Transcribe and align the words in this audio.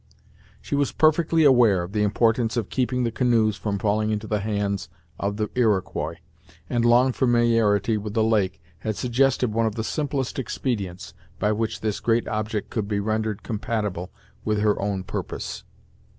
She 0.63 0.73
was 0.73 0.91
perfectly 0.91 1.43
aware 1.43 1.83
of 1.83 1.91
the 1.91 2.01
importance 2.01 2.57
of 2.57 2.69
keeping 2.71 3.03
the 3.03 3.11
canoes 3.11 3.55
from 3.55 3.77
falling 3.77 4.09
into 4.09 4.25
the 4.25 4.39
hands 4.39 4.89
of 5.19 5.37
the 5.37 5.47
Iroquois, 5.53 6.15
and 6.67 6.83
long 6.83 7.11
familiarity 7.11 7.97
with 7.99 8.15
the 8.15 8.23
lake 8.23 8.59
had 8.79 8.95
suggested 8.95 9.53
one 9.53 9.67
of 9.67 9.75
the 9.75 9.83
simplest 9.83 10.39
expedients, 10.39 11.13
by 11.37 11.51
which 11.51 11.81
this 11.81 11.99
great 11.99 12.27
object 12.27 12.71
could 12.71 12.87
be 12.87 12.99
rendered 12.99 13.43
compatible 13.43 14.11
with 14.43 14.57
her 14.61 14.81
own 14.81 15.03
purpose. 15.03 15.65